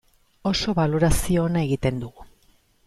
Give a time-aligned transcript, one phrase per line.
[0.51, 2.29] Oso balorazio ona egiten dugu.